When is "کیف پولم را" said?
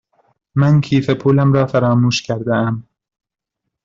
0.81-1.65